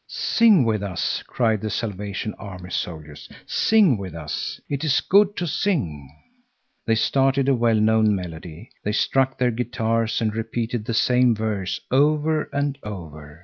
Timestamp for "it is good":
4.67-5.37